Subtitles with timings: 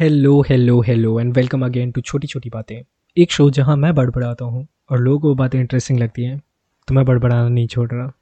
[0.00, 2.74] Hello hello hello and welcome again to Chhoti Chhoti Baatein
[3.16, 6.38] एक show जहाँ मैं बड़बड़ाता हूँ और लोगों को बातें इंटरेस्टिंग लगती हैं
[6.88, 8.12] तो मैं बड़बड़ाना नहीं छोड़ रहा।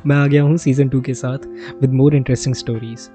[0.06, 1.46] मैं आ गया हूँ सीज़न टू के साथ
[1.80, 3.08] with more interesting stories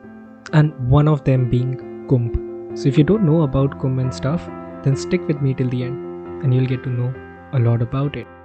[0.55, 1.75] and one of them being
[2.09, 2.31] Kumbh
[2.75, 4.49] so if you don't know about Kumbh and stuff
[4.85, 7.13] then stick with me till the end and you will get to know
[7.53, 8.38] a lot about it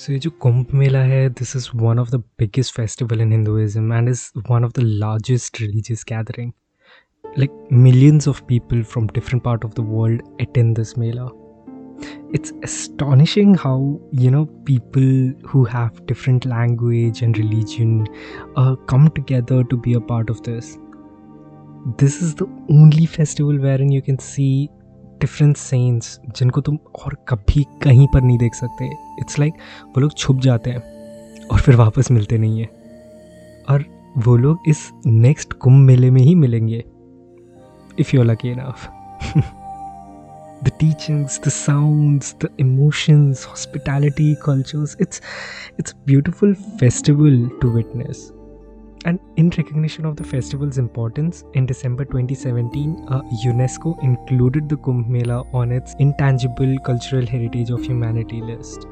[0.00, 3.92] सो ये जो कुंभ मेला है this is one of the biggest festival in Hinduism
[3.92, 6.52] and is one of the largest religious gathering
[7.36, 11.26] like millions of people from different part of the world attend this mela
[12.38, 13.74] it's astonishing how
[14.12, 15.10] you know people
[15.50, 18.06] who have different language and religion
[18.56, 20.78] uh, come together to be a part of this
[21.98, 24.68] this is the only festival wherein you can see
[25.21, 28.85] different sense जिनको तुम और कभी कहीं पर नहीं देख सकते।
[29.19, 30.81] It's like like, वो लोग छुप जाते हैं
[31.47, 32.69] और फिर वापस मिलते नहीं हैं।
[33.69, 33.85] और
[34.17, 36.83] वो लोग इस नेक्स्ट कुंभ मेले में ही मिलेंगे।
[37.99, 38.87] If you lucky enough
[40.63, 45.21] the teachings the sound the emotions hospitality cultures it's
[45.79, 48.31] it's beautiful festival to witness
[49.05, 55.07] and in recognition of the festival's importance, in December 2017, uh, UNESCO included the Kumbh
[55.07, 58.87] Mela on its Intangible Cultural Heritage of Humanity list.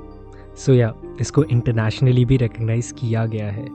[0.58, 3.66] So yeah इसको internationally भी recognise किया गया है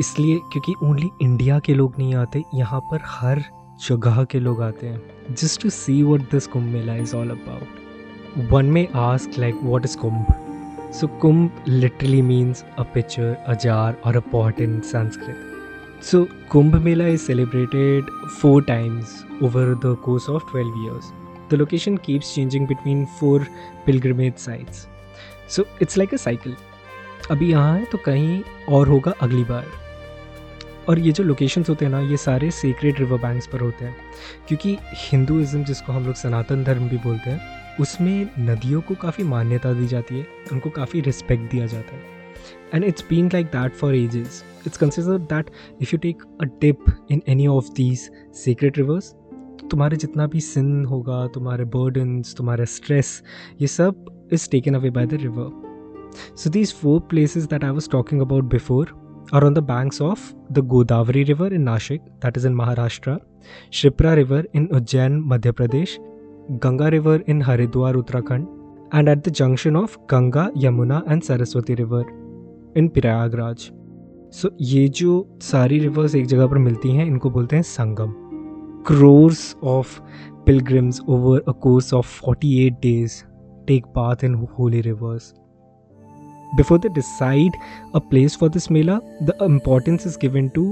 [0.00, 3.42] इसलिए क्योंकि only India के लोग नहीं आते यहाँ पर हर
[3.88, 8.48] जगह के लोग आते हैं just to see what this Kumbh Mela is all about
[8.52, 10.26] one may ask like what is Kumbh
[10.92, 15.49] So Kumbh literally means a pitcher, a jar, or a pot in Sanskrit.
[16.00, 21.12] So Kumbh Mela is celebrated four times over the course of 12 years.
[21.50, 23.46] The location keeps changing between four
[23.84, 24.88] pilgrimage sites.
[25.46, 26.54] So it's like a cycle.
[27.30, 29.66] अभी यहाँ है तो कहीं और होगा अगली बार
[30.88, 33.96] और ये जो लोकेशंस होते हैं ना ये सारे सीक्रेट रिवर बैंक्स पर होते हैं
[34.48, 39.72] क्योंकि हिंदुज़म जिसको हम लोग सनातन धर्म भी बोलते हैं उसमें नदियों को काफ़ी मान्यता
[39.72, 42.19] दी जाती है उनको काफ़ी रिस्पेक्ट दिया जाता है
[42.73, 45.49] and it's been like that for ages it's consider that
[45.81, 48.09] if you take a tip in any of these
[48.43, 49.13] secret reverse
[49.71, 53.21] तुम्हारे जितना भी सिन होगा तुम्हारे बर्डन्स तुम्हारा स्ट्रेस
[53.61, 55.49] ये सब is taken away by the river
[56.37, 58.93] so these four places that I was talking about before
[59.31, 63.19] are on the banks of the Godavari River in Nashik, that is in Maharashtra,
[63.71, 65.97] Shipra River in Ujjain, Madhya Pradesh,
[66.59, 68.47] Ganga River in Haridwar, Uttarakhand,
[68.91, 72.03] and at the junction of Ganga, Yamuna and Saraswati River
[72.76, 73.70] in Prayagraj.
[74.32, 78.12] So ये जो सारी reverse एक जगह पर मिलती हैं, इनको बोलते हैं Sangam.
[78.86, 80.00] Crores of
[80.46, 83.22] pilgrims over a course of 48 days
[83.66, 85.32] take bath in holy rivers
[86.56, 87.52] before the decide
[87.94, 90.64] a place for this mela the importance is given to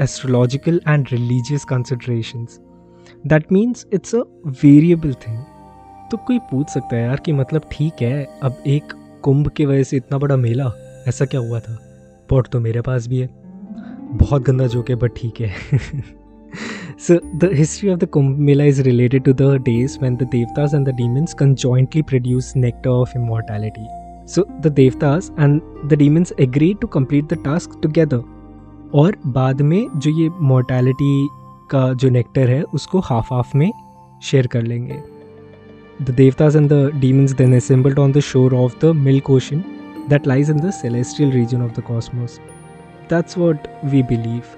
[0.00, 2.60] astrological and religious considerations
[3.26, 4.22] that means it's a
[4.64, 5.38] variable thing
[6.10, 9.82] तो कोई पूछ सकता है यार कि मतलब ठीक है, अब एक कुंभ के वजह
[9.82, 10.72] से इतना बड़ा मेला?
[11.06, 11.78] ऐसा क्या हुआ था?
[12.28, 13.28] पॉट तो मेरे पास भी है।
[14.12, 15.52] बहुत गंदा जोक है बट ठीक है।
[16.98, 20.74] So the history of the Kumbh Mela is related to the days when the devatas
[20.74, 23.86] and the demons conjointly produce nectar of immortality
[24.32, 28.22] so the devatas and the demons agree to complete the task together
[28.94, 31.28] और बाद में जो ये mortality
[31.70, 33.70] का जो nectar है, उसको half half में
[34.22, 34.96] शेयर कर लेंगे।
[36.02, 39.62] The devatas and the demons then assembled on the shore of the milk ocean
[40.08, 42.38] that lies in the celestial region of the cosmos.
[43.08, 44.56] That's what we believe.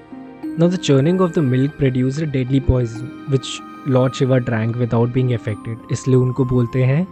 [0.58, 5.12] Now, the churning of the milk produced a deadly poison, which Lord Shiva drank without
[5.12, 7.06] being affected इसलिए उनको बोलते हैं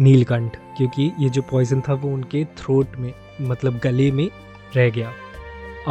[0.00, 4.28] नीलकंठ क्योंकि ये जो poison था वो उनके थ्रोट में मतलब गले में
[4.76, 5.12] रह गया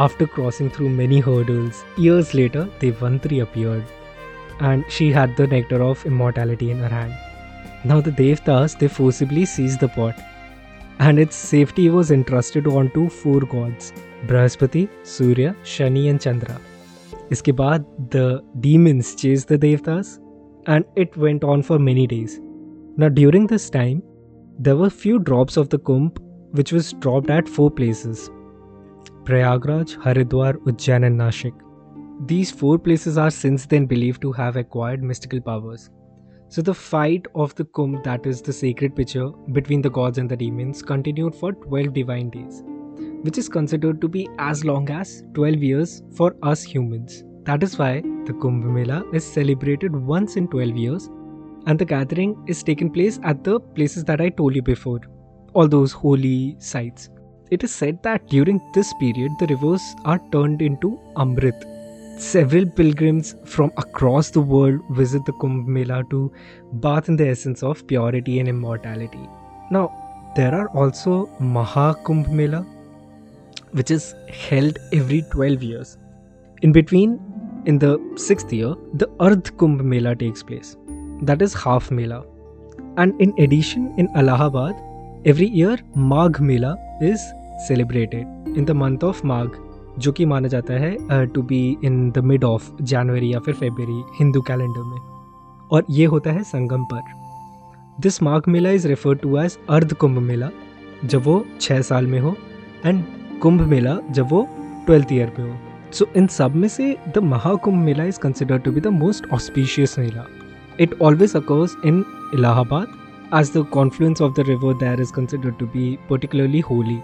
[0.04, 6.06] after crossing through many hurdles years later Dhanvantari appeared and she had the nectar of
[6.08, 10.27] immortality in her hand now the devatas they forcibly seize the pot
[10.99, 13.93] and its safety was entrusted onto four gods,
[14.27, 16.59] Brahaspati, Surya, Shani and Chandra.
[17.31, 20.19] इसके बाद the demons chased the Devtas,
[20.67, 22.39] and it went on for many days.
[22.97, 24.03] Now during this time,
[24.59, 26.17] there were few drops of the kumbh
[26.51, 28.29] which was dropped at four places
[29.23, 31.53] Prayagraj, Haridwar, Ujjain, and Nashik.
[32.27, 35.89] These four places are since then believed to have acquired mystical powers.
[36.50, 40.30] So the fight of the Kumbh, that is the sacred pitcher between the gods and
[40.30, 42.62] the demons, continued for 12 divine days,
[43.22, 47.22] which is considered to be as long as 12 years for us humans.
[47.42, 51.10] That is why the Kumbh Mela is celebrated once in 12 years
[51.66, 55.00] and the gathering is taken place at the places that I told you before,
[55.52, 57.10] all those holy sites.
[57.50, 61.77] It is said that during this period, the rivers are turned into Amrit.
[62.18, 66.32] Several pilgrims from across the world visit the Kumbh Mela to
[66.72, 69.28] bath in the essence of purity and immortality.
[69.70, 69.92] Now,
[70.34, 72.62] there are also Maha Kumbh Mela,
[73.70, 75.96] which is held every 12 years.
[76.62, 77.20] In between,
[77.66, 80.76] in the sixth year, the Ardh Kumbh Mela takes place,
[81.22, 82.24] that is half Mela.
[82.96, 84.74] And in addition, in Allahabad,
[85.24, 87.20] every year Magh Mela is
[87.68, 88.26] celebrated
[88.56, 89.56] in the month of Magh,
[89.98, 94.02] जो कि माना जाता है to be in the mid of January या फिर February
[94.18, 94.98] Hindu calendar में।
[95.70, 97.00] और ये होता है संगम पर।
[98.00, 100.50] This Magh Mela is refer to as Ardh Kumbh Mela,
[101.04, 102.36] जब वो छः साल में हो
[102.86, 103.04] एंड
[103.42, 104.46] कुंभ मेला जब वो
[104.86, 105.54] ट्वेल्थ ईयर पे हो।
[105.92, 109.98] सो इन सब में से the Mahakumbh Mela is consider to be the most auspicious
[109.98, 110.26] mela.
[110.80, 112.04] It always occurs in
[112.34, 112.96] Allahabad
[113.36, 116.94] as the confluence of the river there is considered to be particularly holy.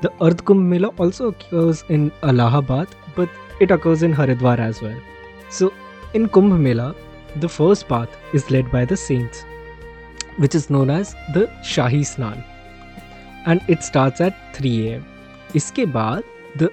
[0.00, 2.86] The Ardh Kumbh Mela also occurs in Allahabad,
[3.16, 3.28] but
[3.60, 4.96] it occurs in Haridwar as well.
[5.50, 5.72] So,
[6.14, 6.94] in Kumbh Mela,
[7.36, 9.44] the first bath is led by the saints,
[10.36, 12.44] which is known as the Shahi Snan,
[13.46, 15.06] and it starts at 3 a.m.
[15.54, 16.22] Iske बाद
[16.58, 16.70] the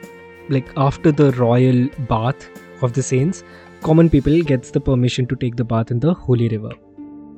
[0.49, 2.47] like after the royal bath
[2.83, 3.43] of the saints,
[3.81, 6.73] common people gets the permission to take the bath in the holy river.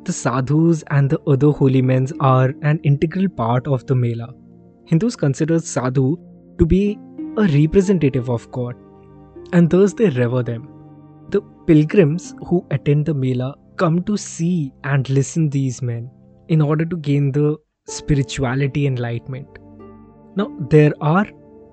[0.04, 4.28] The sadhus and the other holy men are an integral part of the mela
[4.88, 6.18] Hindus consider sadhu
[6.60, 6.98] to be
[7.38, 8.76] a representative of God,
[9.54, 10.70] and thus they revere them.
[11.30, 16.10] The pilgrims who attend the Mela come to see and listen these men
[16.48, 19.48] in order to gain the spirituality enlightenment.
[20.36, 21.28] Now there are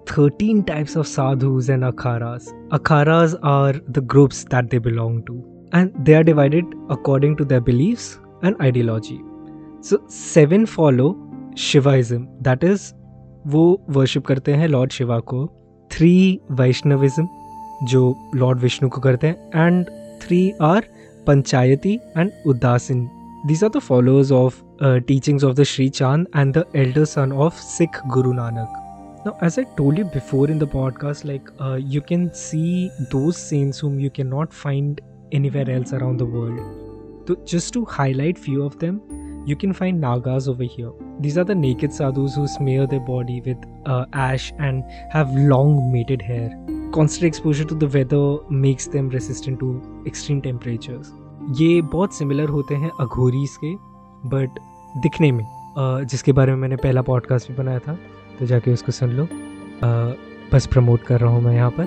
[0.06, 2.48] 13 types of sadhus and akharas.
[2.70, 7.60] Akharas are the groups that they belong to, and they are divided according to their
[7.60, 9.22] beliefs and ideology.
[9.80, 11.14] So, seven follow
[11.54, 12.92] Shivaism, that is,
[13.46, 15.46] वो worship करते हैं lord Shiva को
[15.92, 17.28] three Vaishnavism
[17.82, 19.86] जो lord Vishnu को करते हैं and
[20.22, 20.84] three are
[21.26, 23.08] Panchayati and Udasin
[23.62, 27.54] are the followers of uh, teachings of the Sri Chand and the elder son of
[27.54, 28.80] Sikh Guru Nanak.
[29.26, 33.36] Now, as I told you before in the podcast, like uh, you can see those
[33.36, 35.02] saints whom you cannot find
[35.32, 36.58] anywhere else around the world.
[37.28, 39.00] So, just to highlight few of them,
[39.46, 40.90] you can find Nagas over here.
[41.20, 45.92] These are the naked sadhus who smear their body with uh, ash and have long
[45.92, 46.50] mated hair.
[46.92, 51.12] Constant exposure to the weather makes them resistant to extreme temperatures.
[51.58, 53.74] ये बहुत similar होते हैं अघोरीज के
[54.28, 54.58] but
[55.02, 57.96] दिखने में uh, जिसके बारे में मैंने पहला पॉडकास्ट भी बनाया था
[58.38, 59.90] तो जाके उसको सुन लो आ,
[60.52, 61.86] बस प्रमोट कर रहा हूँ मैं यहाँ पर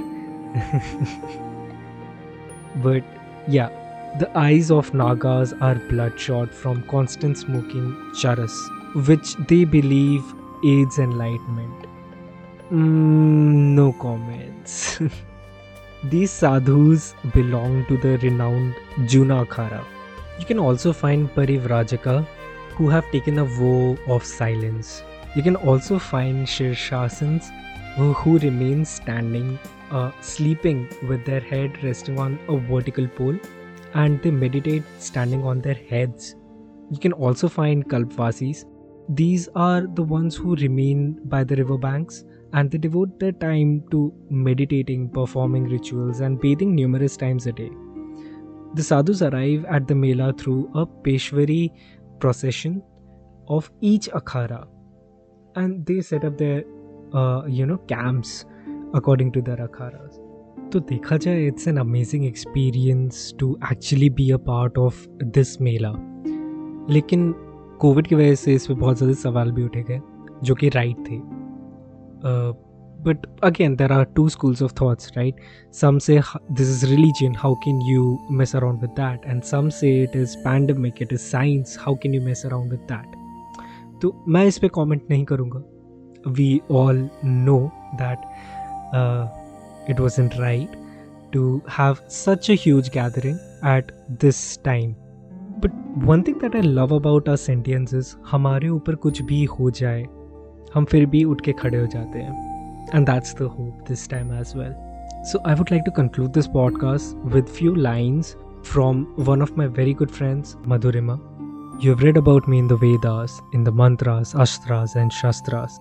[2.86, 3.70] बट या
[4.16, 8.56] The eyes of Nagas are bloodshot from constant smoking charas,
[9.08, 10.24] which they believe
[10.66, 11.86] aids enlightenment.
[12.72, 15.00] Mm, no comments.
[16.06, 19.84] These sadhus belong to the renowned Junakhara.
[20.40, 22.26] You can also find Parivrajaka,
[22.72, 25.04] who have taken a vow of silence.
[25.36, 27.52] You can also find Shirshasans,
[27.96, 29.60] who, who remain standing,
[29.92, 33.38] uh, sleeping with their head resting on a vertical pole
[33.94, 36.36] and they meditate standing on their heads.
[36.92, 38.66] You can also find Kalpvasis.
[39.10, 42.24] These are the ones who remain by the riverbanks
[42.54, 47.70] and they devote their time to meditating, performing rituals, and bathing numerous times a day.
[48.74, 51.72] The sadhus arrive at the Mela through a Peshwai
[52.20, 52.82] procession
[53.48, 54.68] of each akhara
[55.56, 56.64] and they set up their
[57.14, 58.46] uh, you know camps
[58.94, 60.20] according to their akharas
[60.74, 65.92] तो देखा जाए it's an amazing experience to actually be a part of this mela
[66.90, 67.32] लेकिन
[67.82, 70.00] Covid की वजह से इस पर बहुत ज़्यादा सवाल भी उठे गए,
[70.44, 71.20] जो कि राइट थे।
[73.04, 75.36] But again there are two schools of thoughts right
[75.74, 76.20] some say
[76.52, 80.38] this is religion how can you mess around with that and some say it is
[80.38, 84.68] pandemic it is science how can you mess around with that तो मैं इस पर
[84.68, 85.64] comment नहीं करूँगा।
[86.28, 87.60] We all know
[87.94, 89.46] that
[89.91, 90.77] it was in right
[91.33, 93.39] to have such a huge gathering
[93.77, 94.93] at this time
[95.65, 95.73] but
[96.07, 100.03] one thing that I love about are sentences हमारे ऊपर कुछ भी हो जाए
[100.75, 104.33] हम फिर भी उठ के खड़े हो जाते हैं and that's the hope this time
[104.39, 104.75] as well
[105.33, 108.37] so I would like to conclude this podcast with few lines
[108.73, 111.19] from one of my very good friends Madhurima
[111.75, 115.81] You have read about me in the Vedas, in the mantras, astras, and shastras.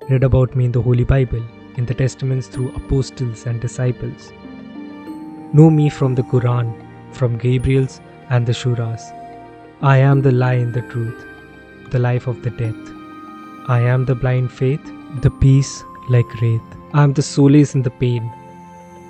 [0.00, 1.44] Read about me in the Holy Bible,
[1.77, 4.31] in the Testaments through apostles and disciples.
[5.53, 6.73] Know me from the Quran,
[7.11, 9.01] from Gabriel's and the Shuras.
[9.81, 11.25] I am the lie and the truth,
[11.91, 12.95] the life of the death.
[13.67, 14.81] I am the blind faith
[15.19, 16.61] the peace like wraith.
[16.93, 18.31] I am the solace in the pain.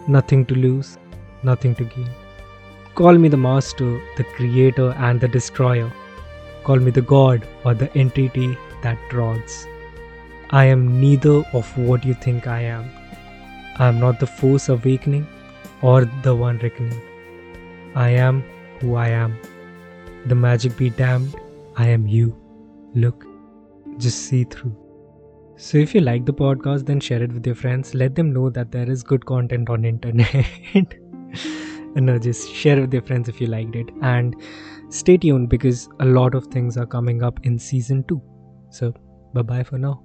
[0.07, 0.97] Nothing to lose,
[1.43, 2.09] nothing to gain.
[2.95, 5.91] Call me the master, the creator, and the destroyer.
[6.63, 9.67] Call me the god or the entity that trods.
[10.51, 12.89] I am neither of what you think I am.
[13.77, 15.25] I am not the force awakening
[15.81, 17.01] or the one reckoning.
[17.96, 18.43] I am
[18.79, 19.38] who I am.
[20.25, 21.36] The magic be damned,
[21.77, 22.36] I am you.
[22.93, 23.25] Look,
[23.98, 24.75] just see through.
[25.55, 27.93] So if you like the podcast, then share it with your friends.
[27.93, 30.36] Let them know that there is good content on internet.
[30.74, 33.89] and no, just share it with your friends if you liked it.
[34.01, 34.36] And
[34.89, 38.22] stay tuned because a lot of things are coming up in season two.
[38.70, 38.93] So
[39.34, 40.03] bye bye for now.